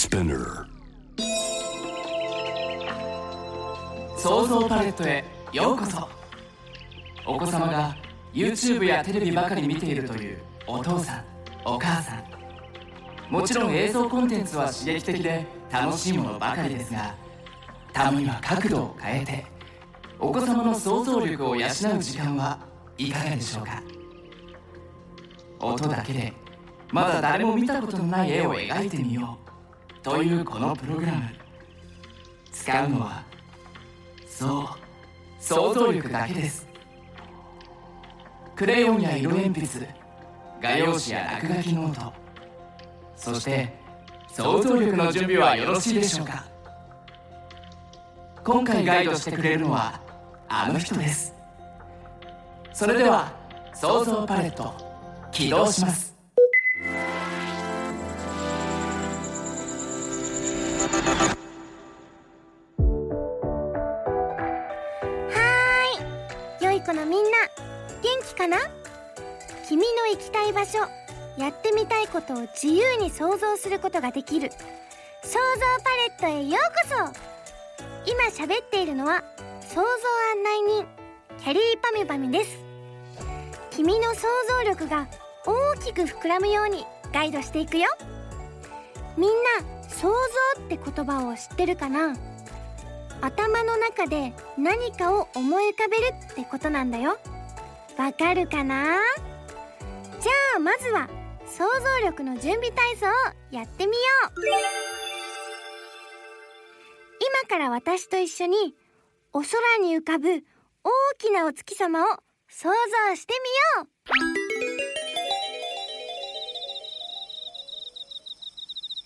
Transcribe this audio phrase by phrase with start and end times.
[0.00, 0.64] Spinner
[4.16, 6.08] 創造パレットへようこそ。
[7.26, 7.94] お子様が
[8.32, 11.24] YouTube やテレビばかり見ているというお父さん
[11.66, 12.24] お母さん。
[13.30, 17.14] もちろん映像コンテンツは刺激的で楽しいものばかりですが
[17.92, 19.44] たまには角度を変えて
[20.18, 22.58] お子様の想像力を養う時間は
[22.96, 23.82] いかがでしょうか？
[25.60, 26.32] 音だけで
[26.90, 29.49] まだ誰も見たことのない絵を描いてみよう。
[30.02, 31.22] というこのプログラム。
[32.52, 33.22] 使うのは
[34.26, 36.66] そう想像力だけです。
[38.54, 39.88] クレヨンや色鉛筆
[40.60, 42.12] 画用紙や落書きノート。
[43.16, 43.72] そして
[44.28, 46.44] 想像力の準備はよろしいでしょうか。
[48.44, 50.00] 今回ガイドしてくれるのは
[50.48, 51.34] あの人です。
[52.72, 53.32] それでは
[53.74, 54.74] 想像パレット
[55.32, 56.09] 起動します。
[66.80, 67.30] い子のみんな
[68.02, 68.56] 元気かな？
[69.68, 70.78] 君の行きたい場所
[71.36, 74.50] やってみたいことを自由に想像することができる。
[75.22, 75.38] 想像
[76.18, 78.10] パレットへようこそ。
[78.10, 79.22] 今喋っているのは
[79.60, 80.86] 想像案内人
[81.44, 82.58] キャリーパミュパミュです。
[83.70, 85.06] 君の想像力が
[85.46, 87.88] 大きく膨らむようにガイドしていくよ。
[89.18, 89.36] みんな
[89.88, 92.16] 想像って言葉を知ってるかな？
[93.22, 97.18] 頭の中で何かを思い浮かべるってことなんだよ。
[97.98, 98.96] わかるかな？
[100.20, 101.08] じゃあまずは
[101.46, 103.10] 想像力の準備体操を
[103.50, 103.98] やってみよ
[104.28, 104.32] う。
[107.42, 108.74] 今から私と一緒に
[109.32, 110.42] お空に浮かぶ大
[111.18, 112.06] きなお月様を
[112.48, 112.70] 想
[113.08, 113.34] 像して
[113.76, 113.88] みよう。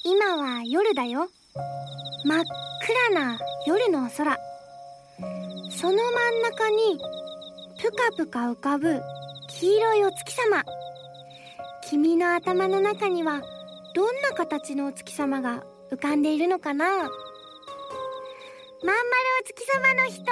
[0.04, 1.28] 今は夜だよ。
[2.24, 2.44] 真っ
[3.10, 4.36] 暗な夜の空。
[5.70, 6.98] その真ん中に
[7.80, 9.00] ぷかぷか浮かぶ
[9.48, 10.62] 黄色いお月様。
[11.88, 13.41] 君の頭の中には
[13.94, 16.86] どんな形のお月様が浮かんでいるのかな？
[16.86, 17.16] まん丸
[19.41, 20.24] お月様の人。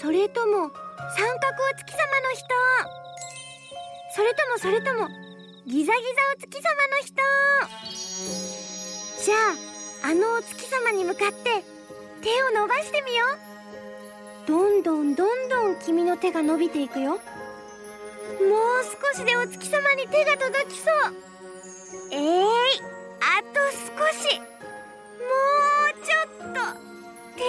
[0.00, 0.70] それとも
[1.16, 2.46] 三角お月様の人。
[4.14, 5.08] それともそれとも
[5.66, 6.04] ギザギザ
[6.36, 7.16] お月様の人。
[9.24, 11.64] じゃああのお月様に向かって
[12.22, 14.46] 手を伸ばしてみよう。
[14.46, 17.12] どんどんどんどん君の手が伸びていくよ。
[17.12, 17.20] もう
[19.14, 21.14] 少しでお月様に手が届きそう。
[22.12, 22.46] えーい
[23.20, 24.38] あと少し。
[24.38, 24.44] も
[25.90, 26.60] うちょっと。
[27.36, 27.42] 手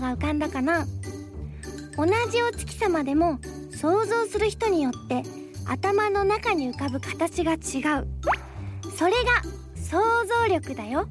[0.00, 0.86] が浮かんだかな。
[1.96, 3.38] 同じお月様でも
[3.70, 5.22] 想像する人によって
[5.66, 8.08] 頭の中に浮かぶ形が違う。
[8.96, 9.42] それが
[9.76, 11.08] 想像力だよ。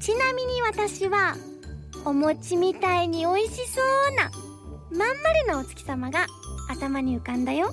[0.00, 1.36] ちなみに私は
[2.04, 3.80] お餅みたいに美味しそ
[4.12, 4.30] うな
[4.90, 6.26] まん丸なお月様が
[6.68, 7.70] 頭に浮かんだよ。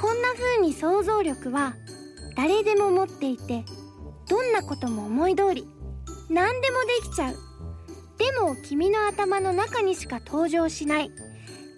[0.00, 1.74] こんな風に想像力は
[2.36, 3.64] 誰でも持っていて
[4.28, 5.68] どんなことも思い通り
[6.28, 7.53] 何でもできちゃう。
[8.18, 11.10] でも君の頭の中にしか登場しない。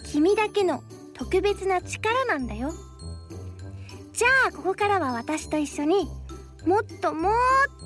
[0.05, 0.83] 君だけの
[1.15, 2.73] 特別な力なんだよ。
[4.13, 6.09] じゃあここからは私と一緒に
[6.67, 7.33] もっともっ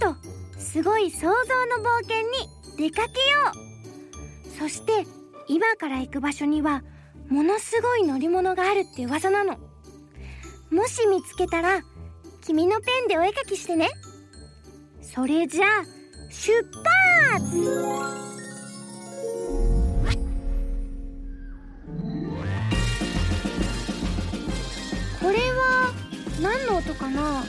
[0.01, 0.17] と
[0.59, 1.35] すごい想像の
[1.83, 2.21] 冒険
[2.79, 3.39] に出かけよ
[4.57, 4.59] う。
[4.59, 5.07] そして
[5.49, 6.83] 今から行く場所には
[7.29, 9.59] ものすごい乗り物があるって噂なの。
[10.71, 11.83] もし見つけたら
[12.43, 13.89] 君のペンでお絵描きしてね。
[15.03, 15.85] それじゃあ
[16.31, 16.53] 出
[17.33, 18.40] 発！
[26.41, 27.45] 何の音かな？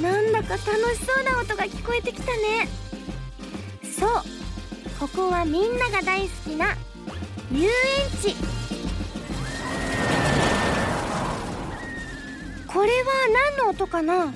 [0.00, 0.66] なんだか楽
[0.96, 2.68] しそうな音が聞こえてきたね。
[3.82, 4.10] そう
[4.98, 6.76] ここはみんなが大好きな
[7.52, 7.70] 遊園
[8.22, 8.34] 地。
[12.66, 13.12] これは
[13.56, 14.32] 何の音かな？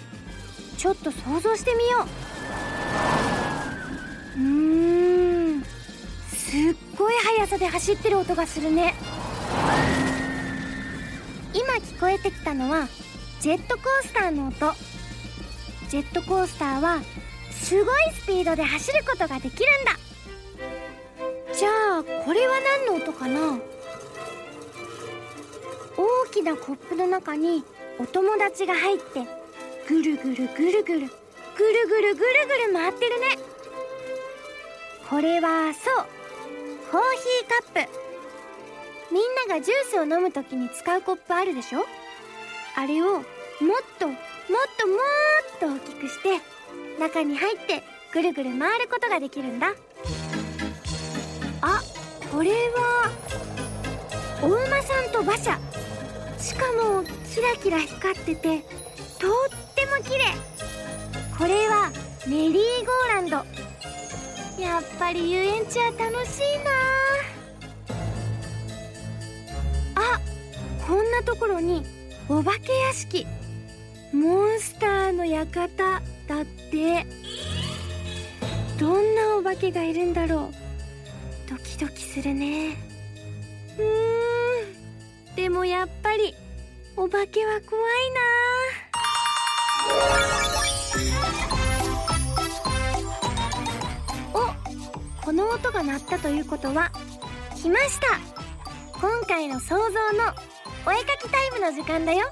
[0.77, 2.07] ちょっと想像してみよ
[4.37, 4.41] う。
[4.41, 8.95] うんすっごい速さで走ってる音がするね。
[11.55, 12.89] 今聞こえてきたのは
[13.41, 14.75] ジェットコースターの音。
[15.89, 17.01] ジェットコースターは
[17.53, 19.97] すごいスピードで走ることができるんだ。
[21.55, 21.69] じゃ
[21.99, 22.55] あこれは
[22.87, 23.59] 何の音かな？
[25.97, 27.63] 大きなコップの中に
[28.01, 29.25] お友達が入って
[29.89, 31.09] ぐるぐるぐるぐるぐるぐる
[31.87, 32.23] ぐるぐ
[32.67, 33.39] る回ってるね。
[35.09, 36.07] これはそう
[36.91, 38.04] コーヒーカップ。
[39.15, 41.87] みんながジュースを飲む時に使うコップあるでしょ？
[42.75, 43.23] あれをもっ
[44.01, 44.17] ともっ
[44.77, 44.99] ともっ
[45.61, 46.41] と大きくして
[46.99, 49.69] 中に入ってぐるぐる回ることができるんだ。
[51.61, 51.81] あ
[52.33, 53.13] これは
[54.43, 55.61] お馬さんと馬車。
[56.37, 58.59] しかもキラキラ光ってて
[59.21, 59.41] とっ
[59.77, 60.25] ても綺麗。
[61.39, 61.93] これは
[62.27, 63.37] メリーゴーランド。
[64.61, 66.94] やっぱり遊園地は楽しいな。
[71.15, 71.85] なところに
[72.29, 73.27] お化け屋敷。
[74.13, 76.01] モンスターの館だ
[76.41, 77.07] って。
[78.79, 80.51] どんなお化けがいるんだろ
[81.47, 81.51] う。
[81.51, 82.77] ドキドキするね。
[83.79, 83.83] う
[85.33, 85.37] ん。
[85.37, 86.35] でもやっぱり
[86.97, 88.21] お化けは怖いな。
[95.21, 96.91] おこの音が鳴ったということは
[97.57, 98.19] 来ました。
[99.01, 100.35] 今回の想像の
[100.87, 102.27] お絵かきタイムの時間だよ。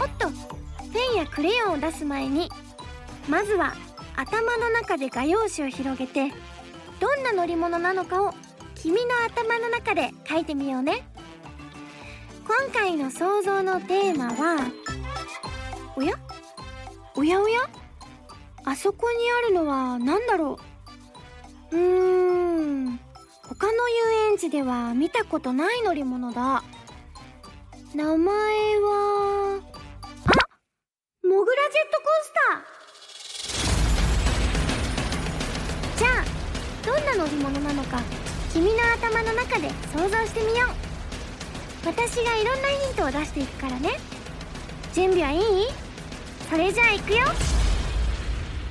[0.00, 0.28] おっと
[0.92, 2.50] ペンやクレヨンを出す前に
[3.28, 3.74] まずは
[4.14, 6.32] 頭の中で画用紙を広げて
[7.00, 8.32] どんな乗り物なのかを
[8.74, 11.04] 君の頭の中で書いてみようね。
[12.46, 14.70] 今回の想像のテーマは
[15.96, 16.14] おや？
[17.16, 17.60] おやおや？
[18.64, 20.58] あそこにあるのは何だろ
[21.72, 21.76] う？
[21.76, 23.00] うーん
[23.42, 26.62] 他の遊園地では見たことない乗り物だ。
[27.94, 30.30] 名前はあ
[31.26, 35.98] モグラジェットコースター。
[35.98, 36.24] じゃあ
[36.84, 38.02] どんな乗り物なのか
[38.52, 40.70] 君の頭の中で想像してみよう。
[41.86, 43.98] 私がいろんなヒントを出していくからね。
[44.92, 45.40] 準備はいい？
[46.50, 47.18] それじゃあいくよ。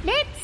[0.05, 0.34] レッツ！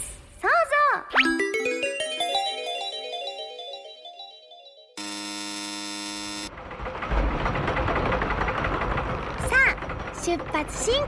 [10.23, 11.07] 出発進行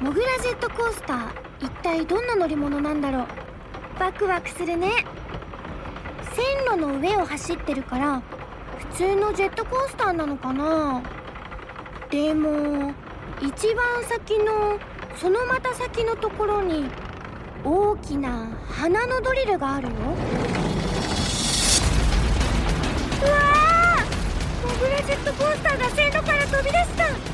[0.00, 1.30] モグラジェットコースター
[1.60, 3.26] 一体どんな乗り物なんだろう？
[3.98, 4.90] ワクワクするね。
[6.34, 8.20] 線路の上を走ってるから
[8.92, 11.02] 普通のジェットコースターなのかな？
[12.10, 12.92] でも
[13.40, 14.78] 一番先の
[15.16, 16.90] そのまた先のところに
[17.64, 19.94] 大きな花のドリルがあるよ。
[19.94, 20.04] う
[23.24, 24.68] わー！
[24.68, 27.27] モグラジェットコースターが線路から飛び出した。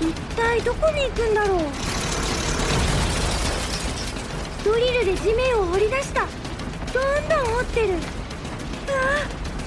[0.00, 1.58] 一体どこに行くんだろう？
[4.64, 6.26] ドリルで地面を掘り出した。
[6.92, 7.88] どんどん掘ってる。
[7.88, 7.92] う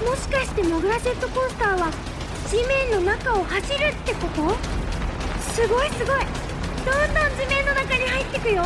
[0.06, 1.92] わもしかしてモグラジェットコースターは
[2.50, 4.56] 地面の中を走るってこと？
[5.54, 6.20] すごいすごい。
[6.86, 8.64] どんどん地面の中に入ってくよ。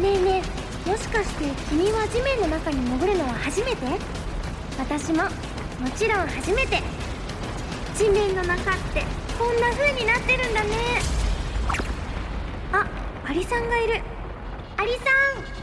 [0.00, 0.42] ねえね
[0.86, 3.86] えもしかして君は地面の中に潜るのは初めて？
[4.78, 5.30] 私もも
[5.96, 6.82] ちろん初めて。
[7.96, 9.02] 地面の中って
[9.38, 10.70] こんな風になってるんだね。
[12.72, 12.84] あ
[13.24, 14.02] アリさんがいる。
[14.76, 15.04] アリさん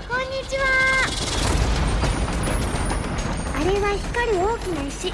[0.07, 0.63] こんにちは。
[3.53, 5.11] あれは光る大きな石。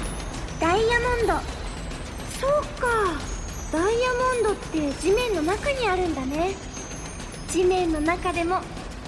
[0.60, 1.32] ダイヤモンド。
[2.38, 2.50] そう
[2.80, 2.86] か。
[3.72, 6.54] ダイヤモンドって地面の中にあるんだね。
[7.48, 8.60] 地面の中でも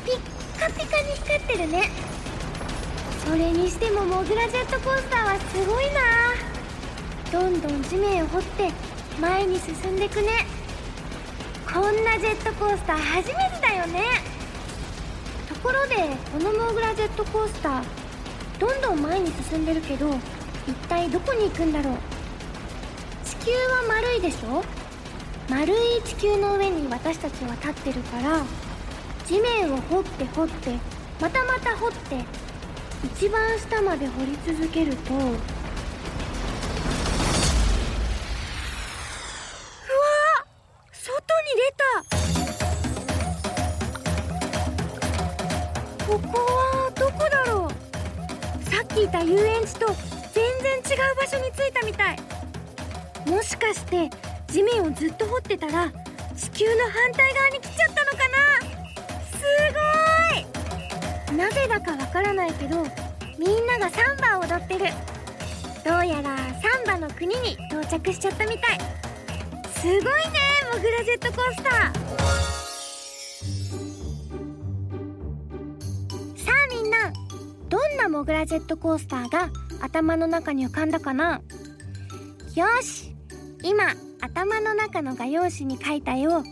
[0.05, 1.93] ピッカピカに光ってるね。
[3.25, 6.01] それにしてもモグラジェットコースターはすごいな。
[7.31, 10.29] どんどん地面を掘って前に進んでくね。
[11.73, 14.03] こんなジェットコースター初めてだよね。
[15.49, 15.95] ところで
[16.33, 17.85] このモーグラジェットコースター
[18.59, 20.11] どんどん前に進んでるけど
[20.67, 21.95] 一体どこに行くんだろう。
[23.25, 24.63] 地球は丸いでしょ？
[25.49, 28.43] 丸い地球の上に私たちは立ってるから
[29.27, 30.79] 地面を掘って掘って
[31.21, 32.25] またまた掘って
[33.05, 35.13] 一番下まで掘り続けると
[51.27, 52.17] 然違う場所に着いたみたい。
[53.27, 54.11] もしかして
[54.49, 55.91] 地面をずっと掘ってたら
[56.37, 58.69] 地球の反対側に来ちゃったのかな？
[59.39, 59.43] す
[61.31, 61.37] ごい。
[61.37, 62.77] なぜだかわからないけど
[63.39, 64.87] みんながサンバを踊ってる。
[65.85, 68.79] どうやらサンバの国に到着しちゃったみたい。
[69.75, 70.05] すごいね
[70.73, 71.75] モグラジェットコースター。
[76.45, 77.13] さあみんな
[77.69, 79.51] どんなモグラジェットコースターが
[79.81, 81.43] 頭の中に浮かんだかな？
[82.55, 83.15] よし
[83.63, 86.43] 今頭の中の画用紙に描いた絵を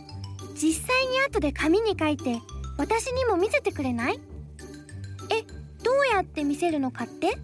[0.55, 2.39] 実際に後で紙に書いて
[2.77, 4.19] 私にも見せてくれない？
[5.31, 5.43] え
[5.83, 7.37] どうやって見せるのかって？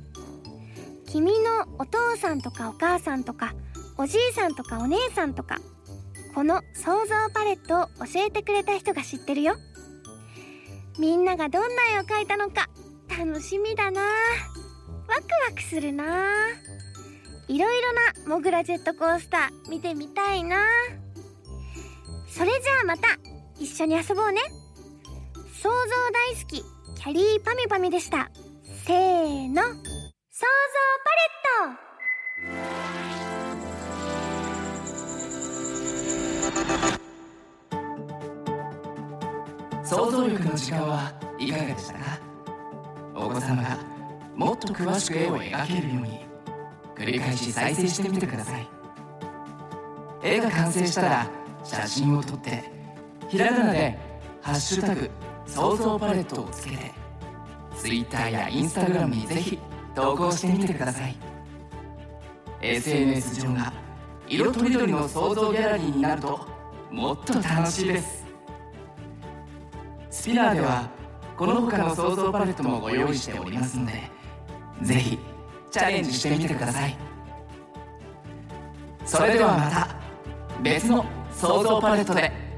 [1.07, 3.53] 君のお父さんとかお母さんとか
[3.97, 5.59] おじいさんとかお姉さんとか
[6.35, 9.55] この想像パレットを教えてくれた人が知ってるよ。
[10.99, 12.69] みんながどんな絵を描いたのか
[13.17, 14.01] 楽しみだな。
[15.19, 16.05] ワクワクするな。
[17.49, 17.91] いろいろ
[18.29, 20.63] なモグラジェットコースター見てみたいな。
[22.29, 23.17] それじゃあまた
[23.59, 24.39] 一緒に遊ぼうね。
[25.61, 28.31] 想像大好きキャリーパミパミでした。
[28.85, 29.61] せーの。
[29.61, 29.73] 想
[30.31, 30.47] 像
[31.03, 31.27] パレ
[31.65, 31.81] ッ
[39.83, 39.85] ト。
[39.85, 41.99] 想像力の時間はいかがでしたか？
[43.13, 43.98] お子様が。
[44.39, 46.25] もっと詳しく絵を描けるように。
[46.95, 48.65] 繰り返し再生してみてください。
[50.23, 51.29] 絵が完成したら
[51.61, 52.63] 写真を撮って
[53.27, 53.99] ひらがなで
[54.41, 55.09] 「ハッシュタグ
[55.45, 56.91] 想像パレット」をつけて
[57.75, 59.59] Twitter や Instagram にぜひ
[59.93, 61.17] 投稿してみてください。
[62.61, 63.73] SNS 上が
[64.25, 66.47] 色とりどりの想像ギャラリーになると
[66.89, 68.25] もっと楽しいです。
[70.09, 70.89] スピナーでは
[71.35, 74.18] この他の想像パレットもご用意しておりますので
[74.81, 75.19] ぜひ
[75.71, 76.97] チャレンジしてみてください。
[79.05, 79.87] それではまた
[80.61, 82.48] 別の創造パレットで。